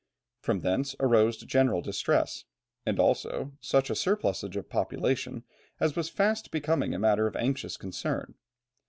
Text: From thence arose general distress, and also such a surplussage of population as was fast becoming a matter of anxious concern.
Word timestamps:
From 0.39 0.61
thence 0.61 0.95
arose 0.99 1.37
general 1.37 1.83
distress, 1.83 2.45
and 2.87 2.99
also 2.99 3.51
such 3.61 3.91
a 3.91 3.93
surplussage 3.95 4.55
of 4.55 4.67
population 4.67 5.43
as 5.79 5.95
was 5.95 6.09
fast 6.09 6.49
becoming 6.49 6.95
a 6.95 6.99
matter 6.99 7.27
of 7.27 7.35
anxious 7.35 7.77
concern. 7.77 8.33